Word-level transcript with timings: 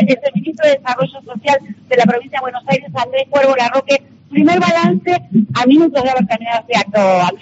es 0.00 0.18
el 0.22 0.34
ministro 0.34 0.68
de 0.68 0.76
Desarrollo 0.76 1.20
Social 1.24 1.58
de 1.88 1.96
la 1.96 2.04
provincia 2.04 2.38
de 2.38 2.42
Buenos 2.42 2.62
Aires, 2.66 2.88
Andrés 2.94 3.24
Cuervo 3.30 3.54
Larroque. 3.56 4.02
Primer 4.30 4.58
balance 4.58 5.22
a 5.54 5.66
minutos 5.66 6.02
de 6.02 6.10
haber 6.10 6.26
terminado 6.26 6.60
este 6.60 6.76
acto. 6.76 7.38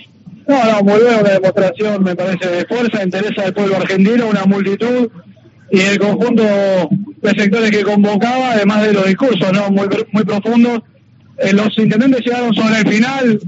No, 0.47 0.65
no, 0.65 0.83
muy 0.83 1.01
buena 1.01 1.21
una 1.21 1.31
demostración, 1.31 2.03
me 2.03 2.17
parece, 2.17 2.49
de 2.49 2.65
fuerza, 2.67 3.03
interesa 3.03 3.43
del 3.43 3.55
pueblo 3.55 3.77
argentino, 3.77 4.29
una 4.29 4.45
multitud 4.45 5.09
y 5.71 5.81
el 5.81 5.99
conjunto 5.99 6.43
de 6.43 7.31
sectores 7.31 7.71
que 7.71 7.83
convocaba, 7.83 8.53
además 8.53 8.83
de 8.83 8.93
los 8.93 9.07
discursos, 9.07 9.53
¿no? 9.53 9.71
Muy, 9.71 9.89
muy 10.13 10.25
profundos. 10.25 10.83
Eh, 11.39 11.53
los 11.53 11.77
intendentes 11.79 12.27
llegaron 12.27 12.53
sobre 12.55 12.81
el 12.81 12.89
final, 12.89 13.41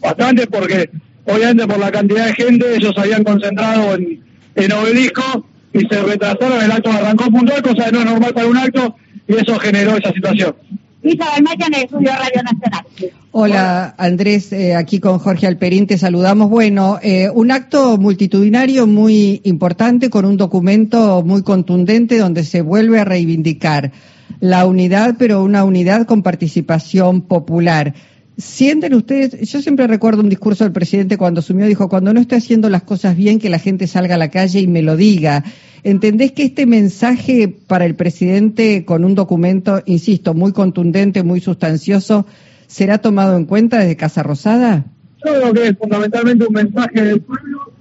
bastante 0.00 0.46
porque 0.46 0.90
obviamente 1.24 1.66
por 1.66 1.78
la 1.78 1.90
cantidad 1.90 2.26
de 2.26 2.34
gente 2.34 2.76
ellos 2.76 2.92
habían 2.96 3.24
concentrado 3.24 3.94
en, 3.94 4.22
en 4.54 4.72
obelisco 4.72 5.44
y 5.72 5.80
se 5.80 6.02
retrasaron, 6.02 6.62
el 6.62 6.72
acto 6.72 6.90
arrancó 6.90 7.30
puntual, 7.30 7.62
cosa 7.62 7.84
que 7.84 7.92
no 7.92 7.98
es 8.00 8.04
normal 8.04 8.34
para 8.34 8.46
un 8.46 8.56
acto, 8.56 8.96
y 9.28 9.34
eso 9.34 9.58
generó 9.58 9.96
esa 9.96 10.12
situación. 10.12 10.54
Radio 11.02 12.42
Nacional. 12.42 12.84
Hola 13.32 13.94
Andrés, 13.96 14.52
eh, 14.52 14.74
aquí 14.74 15.00
con 15.00 15.18
Jorge 15.18 15.46
Alperín 15.46 15.86
te 15.86 15.96
saludamos. 15.96 16.50
Bueno, 16.50 16.98
eh, 17.02 17.30
un 17.32 17.50
acto 17.50 17.96
multitudinario 17.96 18.86
muy 18.86 19.40
importante 19.44 20.10
con 20.10 20.24
un 20.26 20.36
documento 20.36 21.22
muy 21.24 21.42
contundente 21.42 22.18
donde 22.18 22.44
se 22.44 22.60
vuelve 22.60 23.00
a 23.00 23.04
reivindicar 23.04 23.92
la 24.40 24.66
unidad, 24.66 25.14
pero 25.18 25.42
una 25.42 25.64
unidad 25.64 26.06
con 26.06 26.22
participación 26.22 27.22
popular. 27.22 27.94
¿Sienten 28.40 28.94
ustedes? 28.94 29.50
Yo 29.50 29.60
siempre 29.60 29.86
recuerdo 29.86 30.22
un 30.22 30.28
discurso 30.28 30.64
del 30.64 30.72
presidente 30.72 31.18
cuando 31.18 31.40
asumió, 31.40 31.66
dijo, 31.66 31.88
cuando 31.88 32.12
no 32.14 32.20
esté 32.20 32.36
haciendo 32.36 32.70
las 32.70 32.82
cosas 32.82 33.16
bien, 33.16 33.38
que 33.38 33.50
la 33.50 33.58
gente 33.58 33.86
salga 33.86 34.14
a 34.14 34.18
la 34.18 34.30
calle 34.30 34.60
y 34.60 34.66
me 34.66 34.82
lo 34.82 34.96
diga. 34.96 35.44
¿Entendés 35.82 36.32
que 36.32 36.44
este 36.44 36.66
mensaje 36.66 37.48
para 37.48 37.84
el 37.84 37.94
presidente 37.94 38.84
con 38.84 39.04
un 39.04 39.14
documento, 39.14 39.82
insisto, 39.86 40.34
muy 40.34 40.52
contundente, 40.52 41.22
muy 41.22 41.40
sustancioso, 41.40 42.26
será 42.66 42.98
tomado 42.98 43.36
en 43.36 43.44
cuenta 43.44 43.78
desde 43.78 43.96
Casa 43.96 44.22
Rosada? 44.22 44.84
Yo 45.24 45.32
creo 45.34 45.52
que 45.52 45.66
es 45.68 45.78
fundamentalmente 45.78 46.46
un 46.46 46.54
mensaje 46.54 47.02
del 47.02 47.20
pueblo 47.20 47.72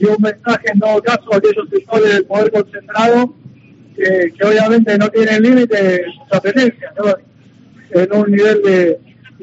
y 0.00 0.06
un 0.06 0.16
mensaje 0.20 0.66
en 0.72 0.80
todo 0.80 1.00
caso 1.02 1.32
a 1.32 1.36
aquellos 1.36 1.68
sectores 1.70 2.12
del 2.12 2.24
poder 2.24 2.50
concentrado 2.50 3.34
que, 3.94 4.44
obviamente 4.44 4.98
no 4.98 5.08
tienen 5.10 5.42
límite 5.42 6.02
sus 6.06 6.38
apetencias, 6.38 6.92
en 7.90 8.12
un 8.12 8.30
nivel 8.30 8.62
de 8.62 8.98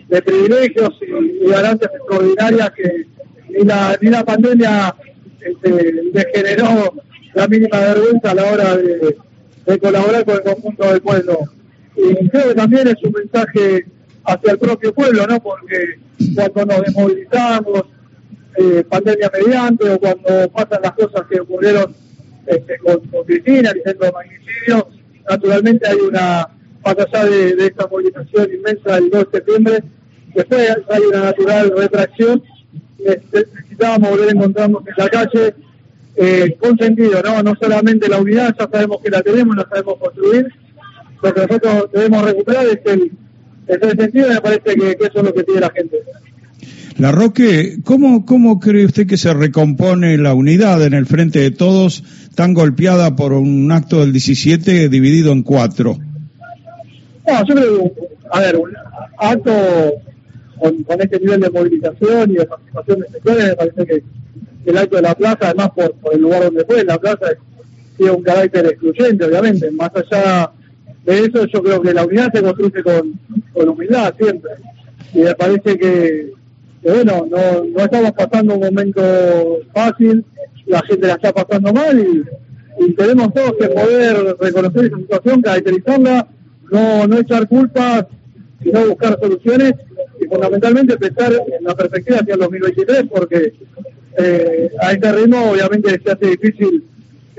de 0.10 0.22
privilegios 0.22 0.90
y, 1.02 1.48
ganancias 1.50 1.92
extraordinarias 1.94 2.72
que 2.72 3.06
ni 3.50 3.64
la, 3.64 3.98
ni 4.02 4.10
la 4.10 4.24
pandemia 4.26 4.96
este, 5.40 6.04
generó 6.34 6.94
la 7.34 7.48
mínima 7.48 7.80
vergüenza 7.80 8.32
a 8.32 8.36
la 8.36 8.52
hora 8.52 8.78
de, 8.78 9.16
colaborar 9.80 10.26
con 10.26 10.36
el 10.36 10.42
conjunto 10.42 10.92
del 10.92 11.02
pueblo. 11.02 11.40
Y 11.96 12.30
creo 12.30 12.50
que 12.50 12.56
también 12.56 12.88
es 12.88 12.96
un 13.04 13.12
mensaje 13.12 13.86
hacia 14.24 14.52
el 14.52 14.58
propio 14.58 14.94
pueblo, 14.94 15.28
¿no? 15.28 15.40
Porque 15.40 16.00
cuando 16.54 16.76
nos 16.76 16.86
desmovilizamos, 16.86 17.84
eh, 18.56 18.84
pandemia 18.90 19.32
mediante, 19.32 19.90
o 19.90 20.00
cuando 20.00 20.50
pasan 20.52 20.82
las 20.82 20.94
cosas 20.94 21.22
que 21.30 21.40
ocurrieron 21.40 21.94
este, 22.48 22.78
con, 22.80 23.00
Cristina, 23.26 23.70
el 23.70 23.84
centro 23.84 24.08
de 24.08 24.12
magnicidio, 24.12 24.88
naturalmente 25.30 25.88
hay 25.88 25.98
una, 25.98 26.50
más 26.84 26.96
allá 26.98 27.26
de, 27.26 27.66
esta 27.66 27.88
movilización 27.88 28.50
inmensa 28.54 28.96
del 28.96 29.10
2 29.10 29.32
de 29.32 29.38
septiembre, 29.38 29.84
Después 30.34 30.70
hay 30.90 31.02
una 31.02 31.24
natural 31.24 31.74
retracción. 31.76 32.44
Necesitábamos 33.00 34.10
volver 34.12 34.30
a 34.30 34.32
encontrarnos 34.32 34.84
en 34.88 34.94
la 34.98 35.10
calle 35.10 35.56
eh, 36.16 36.58
con 36.60 36.78
sentido, 36.78 37.22
¿no? 37.24 37.42
No 37.44 37.56
solamente 37.60 38.10
la 38.10 38.20
unidad, 38.20 38.56
ya 38.60 38.70
sabemos 38.72 39.00
que 39.02 39.10
la 39.10 39.22
tenemos, 39.22 39.56
la 39.56 39.68
sabemos 39.70 39.96
construir. 40.00 40.48
Lo 41.22 41.34
que 41.34 41.42
nosotros 41.42 41.92
debemos 41.94 42.24
recuperar 42.24 42.66
es 42.68 42.80
el, 42.86 43.12
el 43.68 43.98
sentido 43.98 44.28
y 44.32 44.34
me 44.34 44.42
parece 44.42 44.76
que, 44.76 44.98
eso 45.00 45.20
es 45.20 45.24
lo 45.24 45.34
que 45.34 45.44
pide 45.44 45.60
la 45.60 45.72
gente. 45.72 45.98
La 46.98 47.12
Roque, 47.14 47.78
¿cómo, 47.86 48.26
¿cómo 48.26 48.60
cree 48.60 48.86
usted 48.86 49.08
que 49.08 49.16
se 49.16 49.34
recompone 49.34 50.18
la 50.18 50.34
unidad 50.34 50.86
en 50.86 50.94
el 50.94 51.06
frente 51.06 51.40
de 51.40 51.52
todos, 51.52 52.04
tan 52.36 52.54
golpeada 52.54 53.16
por 53.16 53.32
un 53.32 53.72
acto 53.72 54.02
del 54.02 54.12
17 54.12 54.90
dividido 54.90 55.32
en 55.32 55.44
cuatro? 55.44 55.98
No, 57.32 57.46
yo 57.46 57.56
creo 57.56 57.92
a 58.32 58.40
ver, 58.40 58.58
un 58.58 58.72
acto 59.18 59.52
con, 60.60 61.02
este 61.02 61.20
nivel 61.20 61.42
de 61.42 61.50
movilización 61.50 62.32
y 62.32 62.36
de 62.36 62.46
participación 62.46 63.00
de 63.00 63.08
sectores, 63.10 63.46
me 63.46 63.56
parece 63.56 63.86
que, 63.86 64.04
el 64.66 64.78
acto 64.78 64.98
de 64.98 65.02
la 65.02 65.16
plaza, 65.16 65.38
además 65.42 65.72
por, 65.72 66.14
el 66.14 66.22
lugar 66.22 66.44
donde 66.44 66.66
fue, 66.66 66.84
la 66.84 67.00
plaza 67.00 67.28
tiene 67.98 68.12
un 68.12 68.24
carácter 68.24 68.66
excluyente, 68.66 69.26
obviamente. 69.26 69.72
Más 69.72 69.90
allá 69.96 70.52
de 71.06 71.20
eso, 71.20 71.46
yo 71.46 71.64
creo 71.64 71.82
que 71.82 71.94
la 71.94 72.06
unidad 72.06 72.32
se 72.34 72.44
construye 72.44 72.84
con, 72.84 73.20
con 73.54 73.70
humildad 73.70 74.14
siempre. 74.18 74.52
Y 75.14 75.20
me 75.20 75.34
parece 75.34 75.78
que, 75.78 76.34
bueno, 76.84 77.28
no, 77.30 77.64
no 77.64 77.84
estamos 77.84 78.12
pasando 78.12 78.56
un 78.56 78.60
momento 78.60 79.02
fácil, 79.74 80.26
la 80.68 80.82
gente 80.84 81.08
la 81.08 81.14
está 81.14 81.34
pasando 81.34 81.74
mal 81.74 82.00
y, 82.00 82.24
tenemos 82.96 83.34
todos 83.34 83.56
que 83.60 83.68
poder 83.68 84.38
reconocer 84.40 84.86
esa 84.86 84.98
situación, 84.98 85.42
caracterizarla, 85.42 86.28
no, 86.72 87.08
no 87.08 87.20
echar 87.20 87.48
culpas, 87.48 88.06
sino 88.64 88.88
buscar 88.88 89.18
soluciones 89.22 89.74
y 90.22 90.26
fundamentalmente 90.26 90.98
pensar 90.98 91.34
en 91.34 91.64
la 91.64 91.76
perspectiva 91.76 92.20
hacia 92.20 92.34
el 92.34 92.40
2023, 92.40 93.04
porque 93.10 93.54
eh, 94.18 94.70
a 94.82 94.92
este 94.92 95.12
ritmo 95.12 95.52
obviamente 95.52 96.00
se 96.04 96.12
hace 96.12 96.26
difícil 96.28 96.84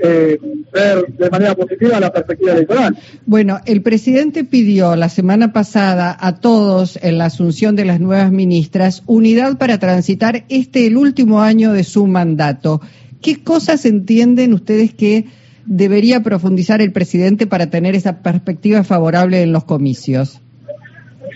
eh, 0.03 0.39
ver 0.73 1.05
de 1.15 1.29
manera 1.29 1.53
positiva 1.53 1.99
la 1.99 2.11
perspectiva 2.11 2.53
electoral. 2.53 2.97
Bueno, 3.27 3.59
el 3.65 3.83
presidente 3.83 4.43
pidió 4.43 4.95
la 4.95 5.09
semana 5.09 5.53
pasada 5.53 6.17
a 6.19 6.37
todos 6.37 6.97
en 7.03 7.19
la 7.19 7.25
asunción 7.25 7.75
de 7.75 7.85
las 7.85 7.99
nuevas 7.99 8.31
ministras 8.31 9.03
unidad 9.05 9.59
para 9.59 9.77
transitar 9.77 10.45
este 10.49 10.87
el 10.87 10.97
último 10.97 11.41
año 11.41 11.71
de 11.73 11.83
su 11.83 12.07
mandato. 12.07 12.81
¿Qué 13.21 13.43
cosas 13.43 13.85
entienden 13.85 14.53
ustedes 14.53 14.91
que 14.95 15.25
debería 15.65 16.23
profundizar 16.23 16.81
el 16.81 16.91
presidente 16.91 17.47
para 17.47 17.69
tener 17.69 17.95
esa 17.95 18.21
perspectiva 18.21 18.83
favorable 18.83 19.41
en 19.41 19.51
los 19.51 19.63
comicios? 19.63 20.41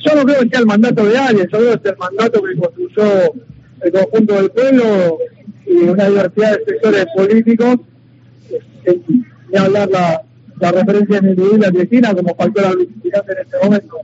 yo 0.06 0.16
no 0.16 0.24
creo 0.24 0.42
que 0.42 0.50
sea 0.50 0.60
el 0.60 0.66
mandato 0.66 1.06
de 1.06 1.18
alguien, 1.18 1.48
yo 1.52 1.58
creo 1.58 1.82
que 1.82 1.90
es 1.90 1.94
el 1.94 1.98
mandato 1.98 2.42
que 2.42 2.56
construyó 2.56 3.34
el 3.82 3.92
conjunto 3.92 4.34
del 4.36 4.52
pueblo 4.52 5.18
y 5.66 5.74
una 5.90 6.10
diversidad 6.10 6.58
de 6.58 6.66
sectores 6.66 7.06
políticos, 7.16 7.78
ni 9.52 9.58
hablar 9.58 9.90
la, 9.90 10.22
la 10.60 10.72
referencia 10.72 11.18
individual 11.18 11.66
a 11.66 11.72
Cristina 11.72 12.14
como 12.14 12.36
factor 12.36 12.78
visitante 12.78 13.34
en 13.34 13.40
este 13.40 13.58
momento. 13.64 13.98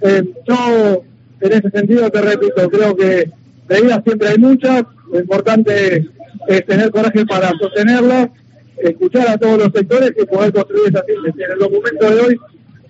Eh, 0.00 0.24
yo, 0.48 1.02
en 1.40 1.52
ese 1.52 1.70
sentido, 1.70 2.10
te 2.10 2.22
repito, 2.22 2.70
creo 2.70 2.96
que 2.96 3.30
medidas 3.68 4.02
siempre 4.04 4.28
hay 4.28 4.38
muchas, 4.38 4.84
lo 5.12 5.20
importante 5.20 6.08
es 6.48 6.66
tener 6.66 6.90
coraje 6.90 7.26
para 7.26 7.50
sostenerlas, 7.58 8.30
escuchar 8.78 9.28
a 9.28 9.38
todos 9.38 9.58
los 9.58 9.72
sectores 9.72 10.12
y 10.16 10.24
poder 10.26 10.52
construir 10.52 10.88
esa 10.88 11.04
síntesis. 11.04 11.44
En 11.44 11.52
el 11.52 11.58
documento 11.58 12.10
de 12.10 12.20
hoy 12.20 12.40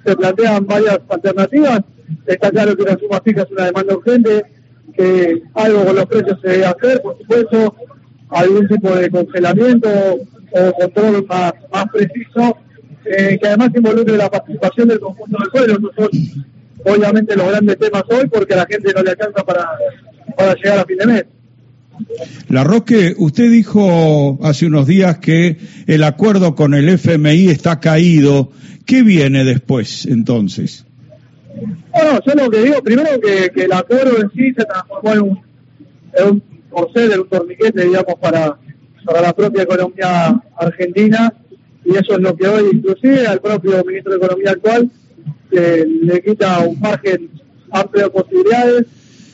se 0.04 0.16
plantean 0.16 0.66
varias 0.66 1.00
alternativas, 1.08 1.80
Está 2.26 2.50
claro 2.50 2.76
que 2.76 2.82
una 2.82 2.98
suma 2.98 3.20
fija 3.24 3.42
es 3.42 3.50
una 3.50 3.66
demanda 3.66 3.94
urgente, 3.94 4.44
que 4.94 5.42
algo 5.54 5.84
con 5.84 5.96
los 5.96 6.06
precios 6.06 6.38
se 6.40 6.48
debe 6.48 6.64
hacer, 6.66 7.02
por 7.02 7.18
supuesto, 7.18 7.74
algún 8.30 8.66
tipo 8.68 8.94
de 8.94 9.10
congelamiento 9.10 9.88
o 9.88 10.72
control 10.72 11.26
más, 11.26 11.52
más 11.72 11.86
preciso, 11.92 12.56
eh, 13.04 13.38
que 13.40 13.48
además 13.48 13.70
involucre 13.74 14.16
la 14.16 14.30
participación 14.30 14.88
del 14.88 15.00
conjunto 15.00 15.38
del 15.38 15.50
pueblo. 15.50 15.74
Esos 15.74 15.94
son 15.94 16.94
obviamente 16.94 17.36
los 17.36 17.48
grandes 17.48 17.78
temas 17.78 18.02
hoy 18.10 18.28
porque 18.28 18.54
a 18.54 18.58
la 18.58 18.66
gente 18.66 18.92
no 18.94 19.02
le 19.02 19.10
alcanza 19.10 19.44
para, 19.44 19.68
para 20.36 20.54
llegar 20.54 20.78
a 20.80 20.84
fin 20.84 20.98
de 20.98 21.06
mes. 21.06 21.24
La 22.48 22.64
Roque, 22.64 23.14
usted 23.18 23.50
dijo 23.50 24.38
hace 24.42 24.66
unos 24.66 24.86
días 24.86 25.18
que 25.18 25.56
el 25.86 26.02
acuerdo 26.02 26.54
con 26.54 26.74
el 26.74 26.88
FMI 26.88 27.48
está 27.48 27.80
caído. 27.80 28.50
¿Qué 28.84 29.02
viene 29.02 29.44
después 29.44 30.06
entonces? 30.06 30.84
Bueno, 31.92 32.20
yo 32.26 32.34
lo 32.34 32.50
que 32.50 32.62
digo, 32.62 32.82
primero 32.82 33.08
que, 33.20 33.50
el 33.62 33.72
acuerdo 33.72 34.20
en 34.20 34.30
sí 34.30 34.52
se 34.56 34.64
transformó 34.64 35.12
en 35.12 35.20
un, 35.20 35.40
en 36.18 36.28
un 36.28 36.42
un 37.18 37.28
torniquete, 37.28 37.84
digamos, 37.84 38.14
para, 38.20 38.58
para 39.04 39.22
la 39.22 39.32
propia 39.32 39.62
economía 39.62 40.42
argentina, 40.56 41.32
y 41.84 41.96
eso 41.96 42.14
es 42.14 42.18
lo 42.18 42.36
que 42.36 42.46
hoy, 42.46 42.70
inclusive 42.72 43.26
al 43.26 43.40
propio 43.40 43.82
ministro 43.84 44.12
de 44.12 44.18
Economía 44.18 44.50
actual, 44.50 44.90
le 45.50 46.22
quita 46.22 46.60
un 46.60 46.78
margen 46.80 47.30
amplio 47.70 48.04
de 48.04 48.10
posibilidades. 48.10 48.86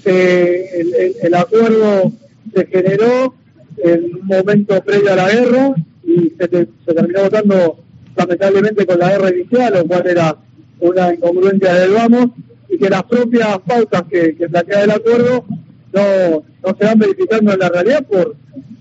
el, 0.05 1.14
el, 1.23 1.35
acuerdo 1.35 2.12
se 2.55 2.67
generó 2.67 3.35
en 3.79 4.05
un 4.05 4.27
momento 4.27 4.83
previo 4.83 5.12
a 5.12 5.17
la 5.17 5.31
guerra 5.31 5.75
y 6.05 6.33
se, 6.39 6.49
se 6.49 6.94
terminó 6.94 7.23
votando 7.23 7.79
lamentablemente 8.17 8.87
con 8.87 8.99
la 8.99 9.11
guerra 9.11 9.31
inicial, 9.31 9.75
lo 9.75 9.87
cual 9.87 10.06
era 10.06 10.37
una 10.81 11.15
incongruencia 11.15 11.75
del 11.75 11.93
vamos 11.93 12.27
y 12.69 12.79
que 12.79 12.91
las 12.91 13.03
propias 13.05 13.59
pautas 13.61 14.03
que, 14.11 14.35
que 14.37 14.49
plantea 14.49 14.85
el 14.85 14.91
acuerdo 14.91 15.44
no, 15.93 16.44
no 16.65 16.77
se 16.79 16.85
van 16.85 16.99
verificando 16.99 17.53
en 17.53 17.59
la 17.59 17.69
realidad 17.69 18.06
por, 18.06 18.37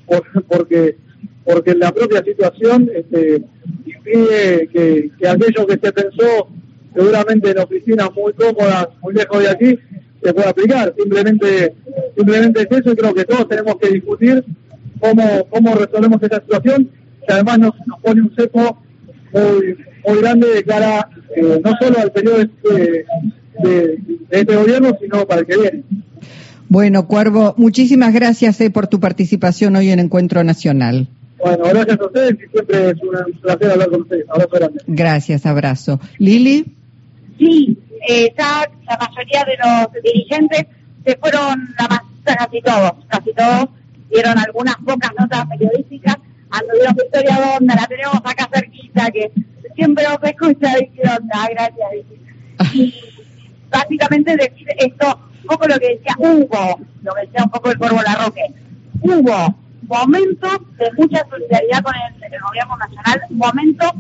por 0.06 0.24
porque 0.48 0.98
porque 1.44 1.74
la 1.76 1.92
propia 1.92 2.24
situación 2.24 2.90
este, 2.94 3.44
pide 4.04 4.70
que, 4.72 5.12
que 5.18 5.28
aquello 5.28 5.66
que 5.66 5.80
se 5.82 5.92
pensó 5.92 6.48
seguramente 6.94 7.52
en 7.52 7.60
oficinas 7.60 8.10
muy 8.14 8.34
cómodas, 8.34 8.90
muy 9.02 9.14
lejos 9.14 9.40
de 9.40 9.50
aquí, 9.50 9.80
se 10.22 10.34
pueda 10.34 10.50
aplicar. 10.50 10.94
Simplemente, 10.98 11.74
simplemente 12.16 12.62
es 12.62 12.68
eso 12.72 12.92
y 12.92 12.96
creo 12.96 13.14
que 13.14 13.26
todos 13.26 13.48
tenemos 13.48 13.76
que 13.78 13.90
discutir 13.90 14.44
cómo, 15.00 15.46
cómo 15.50 15.76
resolvemos 15.76 16.22
esta 16.22 16.42
situación, 16.42 16.90
que 17.28 17.34
además 17.34 17.60
nos, 17.60 17.72
pone 18.02 18.22
un 18.22 18.34
cepo 18.36 18.78
muy, 19.34 19.78
muy 20.06 20.22
grande 20.22 20.48
de 20.48 20.64
cara 20.64 21.10
eh, 21.36 21.62
no 21.64 21.72
solo 21.80 22.00
al 22.00 22.12
periodo 22.12 22.38
de, 22.38 23.06
de, 23.64 24.00
este 24.30 24.56
gobierno, 24.56 24.98
sino 25.02 25.26
para 25.26 25.42
el 25.42 25.48
que 25.48 25.58
viene. 25.58 25.84
Bueno, 26.68 27.08
Cuervo, 27.08 27.54
muchísimas 27.58 28.14
gracias 28.14 28.62
eh, 28.62 28.70
por 28.70 28.88
tu 28.88 29.00
participación 29.00 29.76
hoy 29.76 29.90
en 29.90 30.00
Encuentro 30.00 30.44
Nacional. 30.44 31.08
Bueno, 31.38 31.64
gracias 31.66 32.00
a 32.00 32.06
ustedes 32.06 32.34
y 32.34 32.52
siempre 32.52 32.90
es 32.92 32.96
un 33.02 33.40
placer 33.42 33.72
hablar 33.72 33.90
con 33.90 34.02
ustedes. 34.02 34.26
Abrazo 34.30 34.50
grande. 34.52 34.80
Gracias, 34.88 35.46
abrazo. 35.46 36.00
Lili. 36.18 36.66
Sí, 37.40 37.78
eh, 38.08 38.34
ya 38.38 38.70
la 38.86 38.98
mayoría 38.98 39.44
de 39.46 39.58
los 39.58 40.04
dirigentes 40.04 40.66
se 41.06 41.18
fueron, 41.18 41.76
la 41.80 42.04
casi 42.24 42.62
todos, 42.62 42.94
casi 43.08 43.34
todos, 43.34 43.70
dieron 44.10 44.38
algunas 44.38 44.76
pocas 44.78 45.12
notas 45.20 45.46
periodísticas, 45.48 46.18
anduvieron 46.52 46.96
Victoria 46.96 47.36
Donda, 47.36 47.76
la 47.76 47.88
tenemos 47.88 48.16
acá 48.24 48.50
cerquita, 48.54 49.12
que 49.12 49.32
siempre 49.76 50.04
nos 50.04 50.24
escucha 50.24 50.74
y 50.80 51.00
onda, 51.00 51.48
gracias. 51.50 51.90
Y 52.74 52.94
básicamente 53.70 54.36
decir 54.36 54.68
esto, 54.78 55.20
un 55.42 55.48
poco 55.48 55.68
lo 55.68 55.80
que 55.80 55.96
decía 55.96 56.16
Hugo, 56.20 56.80
lo 57.02 57.14
que 57.14 57.22
decía 57.22 57.44
un 57.44 57.50
poco 57.50 57.72
el 57.72 57.78
Corvo 57.78 58.02
Larroque, 58.02 58.54
hubo 59.02 59.56
momentos 59.88 60.60
de 60.78 60.92
mucha 60.98 61.26
solidaridad 61.30 61.82
con 61.82 61.94
el, 61.96 62.34
el 62.34 62.42
gobierno 62.42 62.78
nacional, 62.78 63.22
momentos 63.30 63.92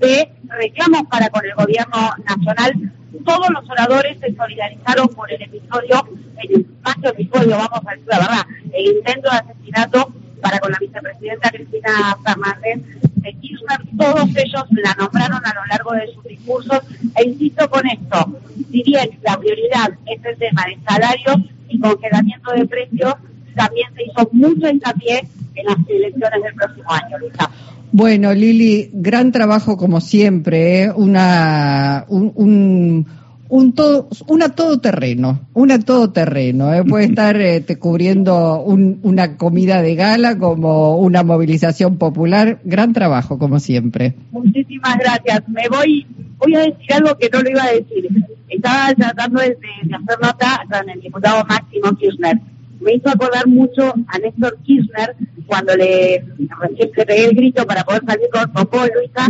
de 0.00 0.32
reclamos 0.48 1.02
para 1.10 1.28
con 1.30 1.44
el 1.44 1.54
gobierno 1.54 2.10
nacional. 2.24 2.92
Todos 3.24 3.48
los 3.50 3.68
oradores 3.68 4.18
se 4.20 4.34
solidarizaron 4.34 5.08
por 5.08 5.32
el 5.32 5.42
episodio, 5.42 6.06
el 6.42 6.60
espacio 6.60 7.10
episodio, 7.10 7.56
vamos 7.56 7.80
a 7.86 7.90
decir 7.90 8.08
la 8.08 8.18
verdad, 8.18 8.46
el 8.72 8.96
intento 8.96 9.30
de 9.30 9.36
asesinato 9.36 10.12
para 10.40 10.58
con 10.58 10.72
la 10.72 10.78
vicepresidenta 10.78 11.50
Cristina 11.50 12.16
Fernández 12.24 12.82
de 13.16 13.32
Kirchner. 13.34 13.80
Todos 13.98 14.28
ellos 14.36 14.64
la 14.70 14.94
nombraron 14.94 15.44
a 15.44 15.54
lo 15.54 15.66
largo 15.66 15.92
de 15.92 16.12
sus 16.14 16.24
discursos. 16.24 16.80
E 17.16 17.24
insisto 17.28 17.68
con 17.68 17.86
esto, 17.86 18.40
si 18.70 18.82
bien 18.82 19.18
la 19.22 19.36
prioridad 19.36 19.90
es 20.06 20.24
el 20.24 20.36
tema 20.38 20.64
de 20.66 20.78
salarios 20.88 21.36
y 21.68 21.80
congelamiento 21.80 22.52
de 22.52 22.66
precios, 22.66 23.14
también 23.54 23.88
se 23.94 24.04
hizo 24.04 24.28
mucho 24.32 24.68
hincapié 24.68 25.28
en 25.60 25.66
las 25.66 25.88
elecciones 25.88 26.42
del 26.42 26.54
próximo 26.54 26.90
año, 26.90 27.18
Luisa. 27.18 27.50
Bueno, 27.92 28.32
Lili, 28.32 28.88
gran 28.92 29.32
trabajo 29.32 29.76
como 29.76 30.00
siempre, 30.00 30.84
¿eh? 30.84 30.92
una, 30.94 32.04
un, 32.08 32.32
un, 32.36 33.06
un 33.48 33.72
todo, 33.74 34.08
una 34.28 34.50
todoterreno, 34.50 35.48
una 35.54 35.80
todoterreno. 35.80 36.72
¿eh? 36.72 36.84
Puede 36.84 37.04
estar 37.10 37.40
eh, 37.40 37.60
te 37.60 37.78
cubriendo 37.78 38.62
un, 38.62 39.00
una 39.02 39.36
comida 39.36 39.82
de 39.82 39.96
gala 39.96 40.38
como 40.38 40.98
una 40.98 41.24
movilización 41.24 41.98
popular. 41.98 42.60
Gran 42.64 42.92
trabajo 42.92 43.38
como 43.38 43.58
siempre. 43.58 44.14
Muchísimas 44.30 44.96
gracias. 44.98 45.48
Me 45.48 45.68
voy, 45.68 46.06
voy 46.38 46.54
a 46.54 46.60
decir 46.60 46.92
algo 46.92 47.18
que 47.18 47.28
no 47.32 47.40
lo 47.40 47.50
iba 47.50 47.64
a 47.64 47.72
decir. 47.72 48.08
Estaba 48.48 48.94
tratando 48.94 49.40
de, 49.40 49.48
de 49.48 49.94
hacer 49.96 50.18
nota 50.22 50.64
con 50.70 50.88
el 50.88 51.00
diputado 51.00 51.44
Máximo 51.44 51.90
Kirchner 51.96 52.40
me 52.80 52.94
hizo 52.94 53.08
acordar 53.08 53.46
mucho 53.46 53.94
a 54.08 54.18
Néstor 54.18 54.58
Kirchner 54.62 55.14
cuando 55.50 55.76
le 55.76 56.24
recién 56.60 56.90
le 56.96 57.06
pegué 57.06 57.24
el 57.26 57.36
grito 57.36 57.66
para 57.66 57.84
poder 57.84 58.02
salir 58.06 58.28
con 58.32 58.52
Popó, 58.52 58.86
Luisa, 58.86 59.28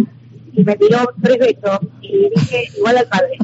y 0.53 0.63
me 0.63 0.77
tiró 0.77 0.99
tres 1.23 1.39
besos 1.39 1.81
y 2.03 2.29
dije 2.29 2.69
igual 2.77 2.99
al 2.99 3.07
padre. 3.07 3.39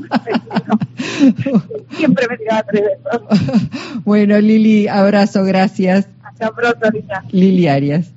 Siempre 1.97 2.27
me 2.29 2.37
tiraba 2.37 2.63
tres 2.65 2.83
besos. 2.83 3.23
Bueno, 4.05 4.39
Lili, 4.39 4.87
abrazo, 4.89 5.43
gracias. 5.45 6.09
Hasta 6.23 6.51
pronto, 6.53 6.91
Lisa. 6.91 7.25
Lili 7.33 7.67
Arias. 7.67 8.13